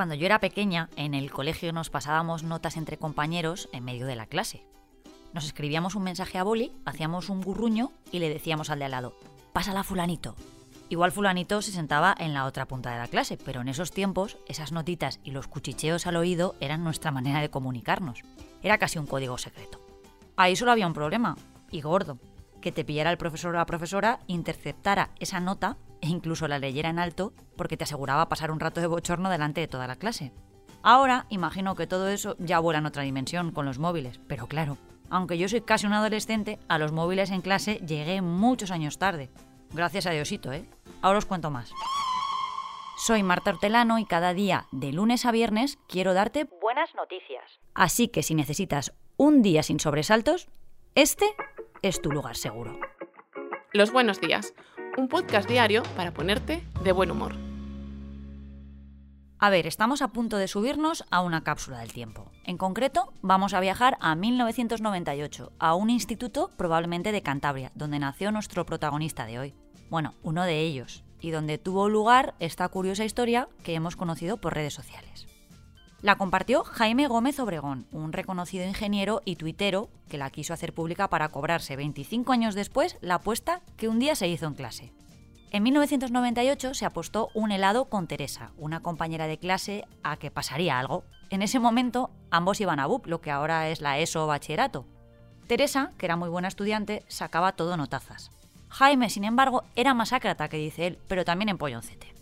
[0.00, 4.16] Cuando yo era pequeña, en el colegio nos pasábamos notas entre compañeros en medio de
[4.16, 4.64] la clase.
[5.34, 8.92] Nos escribíamos un mensaje a boli, hacíamos un gurruño y le decíamos al de al
[8.92, 9.14] lado,
[9.52, 10.36] pásala fulanito.
[10.88, 14.38] Igual fulanito se sentaba en la otra punta de la clase, pero en esos tiempos
[14.48, 18.22] esas notitas y los cuchicheos al oído eran nuestra manera de comunicarnos.
[18.62, 19.80] Era casi un código secreto.
[20.34, 21.36] Ahí solo había un problema,
[21.70, 22.18] y gordo,
[22.62, 26.90] que te pillara el profesor o la profesora, interceptara esa nota e incluso la leyera
[26.90, 30.32] en alto porque te aseguraba pasar un rato de bochorno delante de toda la clase.
[30.82, 34.78] Ahora imagino que todo eso ya vuela en otra dimensión con los móviles, pero claro,
[35.10, 39.30] aunque yo soy casi un adolescente, a los móviles en clase llegué muchos años tarde.
[39.72, 40.64] Gracias a Diosito, ¿eh?
[41.02, 41.72] Ahora os cuento más.
[42.96, 47.60] Soy Marta Hortelano y cada día, de lunes a viernes, quiero darte buenas noticias.
[47.74, 50.48] Así que si necesitas un día sin sobresaltos,
[50.94, 51.24] este
[51.82, 52.78] es tu lugar seguro.
[53.72, 54.54] Los buenos días,
[55.00, 57.34] un podcast diario para ponerte de buen humor.
[59.38, 62.30] A ver, estamos a punto de subirnos a una cápsula del tiempo.
[62.44, 68.30] En concreto, vamos a viajar a 1998, a un instituto probablemente de Cantabria, donde nació
[68.30, 69.54] nuestro protagonista de hoy.
[69.88, 74.52] Bueno, uno de ellos, y donde tuvo lugar esta curiosa historia que hemos conocido por
[74.52, 75.26] redes sociales.
[76.02, 81.08] La compartió Jaime Gómez Obregón, un reconocido ingeniero y tuitero que la quiso hacer pública
[81.08, 84.94] para cobrarse 25 años después la apuesta que un día se hizo en clase.
[85.50, 90.78] En 1998 se apostó un helado con Teresa, una compañera de clase a que pasaría
[90.78, 91.04] algo.
[91.28, 94.86] En ese momento ambos iban a BUP, lo que ahora es la ESO bachillerato.
[95.48, 98.30] Teresa, que era muy buena estudiante, sacaba todo notazas.
[98.68, 102.19] Jaime, sin embargo, era más ácrata que dice él, pero también en polloncete.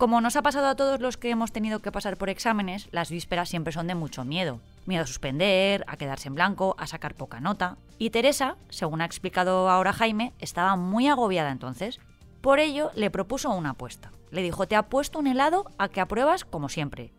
[0.00, 3.10] Como nos ha pasado a todos los que hemos tenido que pasar por exámenes, las
[3.10, 4.58] vísperas siempre son de mucho miedo.
[4.86, 7.76] Miedo a suspender, a quedarse en blanco, a sacar poca nota.
[7.98, 12.00] Y Teresa, según ha explicado ahora Jaime, estaba muy agobiada entonces.
[12.40, 14.10] Por ello, le propuso una apuesta.
[14.30, 17.12] Le dijo, te apuesto un helado a que apruebas como siempre.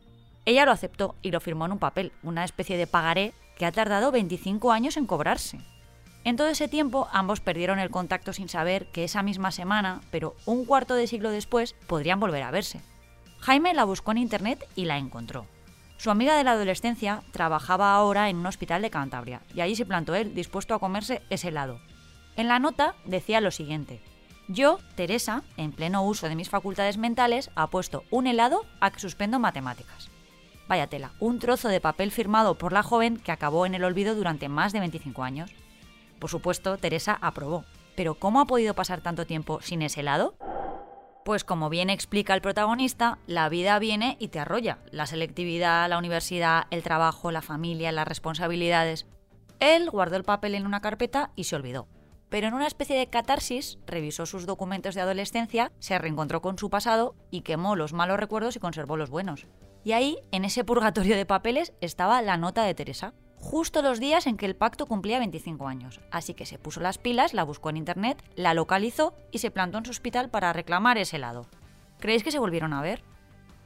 [0.46, 3.72] Ella lo aceptó y lo firmó en un papel, una especie de pagaré que ha
[3.72, 5.60] tardado 25 años en cobrarse.
[6.24, 10.36] En todo ese tiempo ambos perdieron el contacto sin saber que esa misma semana, pero
[10.46, 12.82] un cuarto de siglo después, podrían volver a verse.
[13.40, 15.48] Jaime la buscó en internet y la encontró.
[15.98, 19.86] Su amiga de la adolescencia trabajaba ahora en un hospital de Cantabria y allí se
[19.86, 21.80] plantó él, dispuesto a comerse ese helado.
[22.36, 24.02] En la nota decía lo siguiente.
[24.48, 29.40] Yo, Teresa, en pleno uso de mis facultades mentales, apuesto un helado a que suspendo
[29.40, 30.10] matemáticas.
[30.68, 34.16] Vaya tela, un trozo de papel firmado por la joven que acabó en el olvido
[34.16, 35.52] durante más de 25 años.
[36.22, 37.66] Por supuesto, Teresa aprobó.
[37.96, 40.36] Pero ¿cómo ha podido pasar tanto tiempo sin ese helado?
[41.26, 44.78] Pues como bien explica el protagonista, la vida viene y te arrolla.
[44.92, 49.08] La selectividad, la universidad, el trabajo, la familia, las responsabilidades.
[49.60, 51.88] Él guardó el papel en una carpeta y se olvidó.
[52.30, 56.70] Pero en una especie de catarsis, revisó sus documentos de adolescencia, se reencontró con su
[56.70, 59.48] pasado y quemó los malos recuerdos y conservó los buenos.
[59.84, 64.28] Y ahí, en ese purgatorio de papeles, estaba la nota de Teresa justo los días
[64.28, 66.00] en que el pacto cumplía 25 años.
[66.12, 69.80] Así que se puso las pilas, la buscó en internet, la localizó y se plantó
[69.80, 71.48] en su hospital para reclamar ese helado.
[72.00, 73.04] ¿Creéis que se volvieron a ver?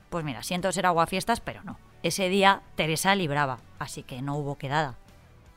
[0.10, 1.78] Pues mira, siento ser aguafiestas, pero no.
[2.04, 4.98] Ese día Teresa libraba, así que no hubo quedada.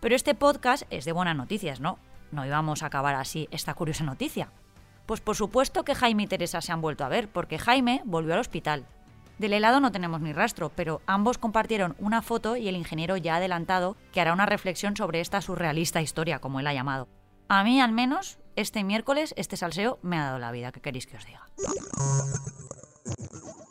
[0.01, 1.99] Pero este podcast es de buenas noticias, ¿no?
[2.31, 4.51] No íbamos a acabar así esta curiosa noticia.
[5.07, 8.35] Pues por supuesto que Jaime y Teresa se han vuelto a ver, porque Jaime volvió
[8.35, 8.87] al hospital,
[9.39, 13.35] del helado no tenemos ni rastro, pero ambos compartieron una foto y el ingeniero ya
[13.35, 17.09] ha adelantado que hará una reflexión sobre esta surrealista historia, como él ha llamado.
[17.49, 21.07] A mí, al menos, este miércoles, este salseo me ha dado la vida, ¿qué queréis
[21.07, 21.47] que os diga?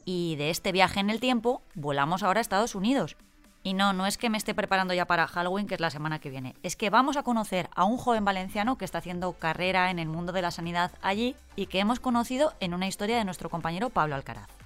[0.06, 3.18] Y de este viaje en el tiempo, volamos ahora a Estados Unidos.
[3.62, 6.20] Y no, no es que me esté preparando ya para Halloween, que es la semana
[6.20, 6.56] que viene.
[6.64, 10.08] Es que vamos a conocer a un joven valenciano que está haciendo carrera en el
[10.08, 13.90] mundo de la sanidad allí y que hemos conocido en una historia de nuestro compañero
[13.90, 14.57] Pablo Alcaraz.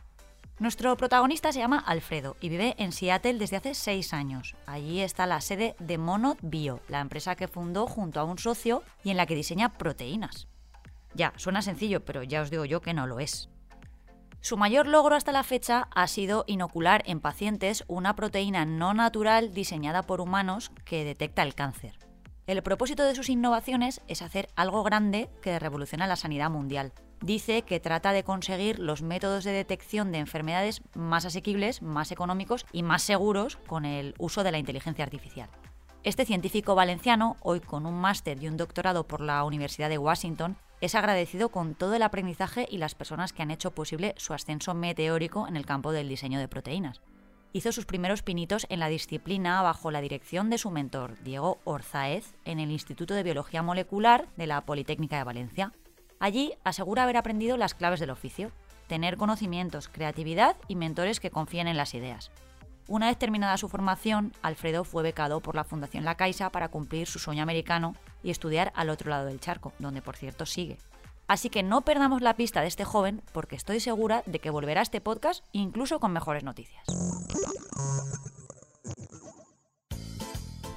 [0.61, 4.55] Nuestro protagonista se llama Alfredo y vive en Seattle desde hace seis años.
[4.67, 8.83] Allí está la sede de Monod Bio, la empresa que fundó junto a un socio
[9.03, 10.47] y en la que diseña proteínas.
[11.15, 13.49] Ya, suena sencillo, pero ya os digo yo que no lo es.
[14.41, 19.55] Su mayor logro hasta la fecha ha sido inocular en pacientes una proteína no natural
[19.55, 21.97] diseñada por humanos que detecta el cáncer.
[22.45, 27.61] El propósito de sus innovaciones es hacer algo grande que revoluciona la sanidad mundial, dice
[27.61, 32.83] que trata de conseguir los métodos de detección de enfermedades más asequibles, más económicos y
[32.83, 35.49] más seguros con el uso de la inteligencia artificial.
[36.03, 40.57] Este científico valenciano, hoy con un máster y un doctorado por la Universidad de Washington,
[40.81, 44.73] es agradecido con todo el aprendizaje y las personas que han hecho posible su ascenso
[44.73, 47.01] meteórico en el campo del diseño de proteínas.
[47.53, 52.33] Hizo sus primeros pinitos en la disciplina bajo la dirección de su mentor, Diego Orzáez,
[52.45, 55.71] en el Instituto de Biología Molecular de la Politécnica de Valencia
[56.21, 58.51] Allí asegura haber aprendido las claves del oficio,
[58.85, 62.29] tener conocimientos, creatividad y mentores que confíen en las ideas.
[62.87, 67.07] Una vez terminada su formación, Alfredo fue becado por la Fundación La Caixa para cumplir
[67.07, 70.77] su sueño americano y estudiar al otro lado del charco, donde por cierto sigue.
[71.27, 74.81] Así que no perdamos la pista de este joven porque estoy segura de que volverá
[74.81, 76.85] a este podcast incluso con mejores noticias.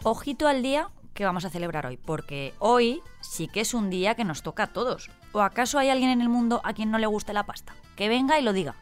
[0.05, 4.15] Ojito al día que vamos a celebrar hoy, porque hoy sí que es un día
[4.15, 5.11] que nos toca a todos.
[5.35, 7.75] ¿O acaso hay alguien en el mundo a quien no le guste la pasta?
[7.97, 8.77] Que venga y lo diga.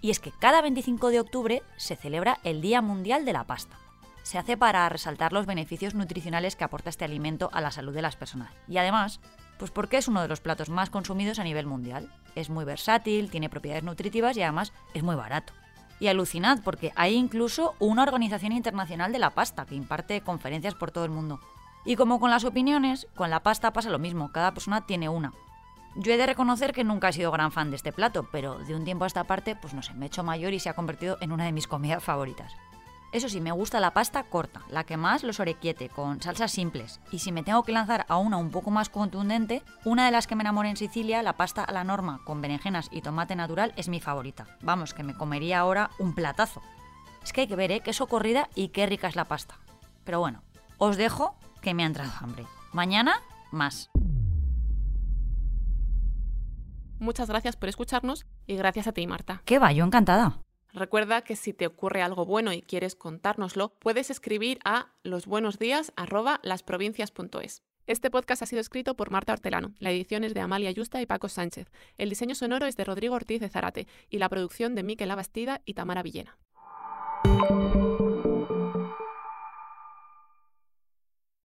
[0.00, 3.76] Y es que cada 25 de octubre se celebra el Día Mundial de la Pasta.
[4.24, 8.02] Se hace para resaltar los beneficios nutricionales que aporta este alimento a la salud de
[8.02, 8.52] las personas.
[8.66, 9.20] Y además,
[9.60, 12.12] pues porque es uno de los platos más consumidos a nivel mundial.
[12.34, 15.52] Es muy versátil, tiene propiedades nutritivas y además es muy barato.
[16.00, 20.90] Y alucinad porque hay incluso una organización internacional de la pasta que imparte conferencias por
[20.90, 21.38] todo el mundo.
[21.84, 25.32] Y como con las opiniones, con la pasta pasa lo mismo, cada persona tiene una.
[25.94, 28.74] Yo he de reconocer que nunca he sido gran fan de este plato, pero de
[28.74, 30.74] un tiempo a esta parte, pues no sé, me he hecho mayor y se ha
[30.74, 32.52] convertido en una de mis comidas favoritas.
[33.12, 36.98] Eso sí, me gusta la pasta corta, la que más los orequiete, con salsas simples.
[37.10, 40.26] Y si me tengo que lanzar a una un poco más contundente, una de las
[40.26, 43.74] que me enamoré en Sicilia, la pasta a la norma con berenjenas y tomate natural,
[43.76, 44.46] es mi favorita.
[44.62, 46.62] Vamos, que me comería ahora un platazo.
[47.22, 47.80] Es que hay que ver, ¿eh?
[47.80, 49.58] Queso corrida y qué rica es la pasta.
[50.04, 50.42] Pero bueno,
[50.78, 52.46] os dejo que me ha entrado hambre.
[52.72, 53.91] Mañana, más.
[57.02, 59.42] Muchas gracias por escucharnos y gracias a ti, Marta.
[59.44, 59.72] ¿Qué va?
[59.72, 60.38] Yo encantada.
[60.72, 67.64] Recuerda que si te ocurre algo bueno y quieres contárnoslo, puedes escribir a losbuenosdías@lasprovincias.es.
[67.88, 71.06] Este podcast ha sido escrito por Marta Hortelano, la edición es de Amalia Yusta y
[71.06, 74.84] Paco Sánchez, el diseño sonoro es de Rodrigo Ortiz de Zarate y la producción de
[74.84, 76.38] Miquel Abastida y Tamara Villena.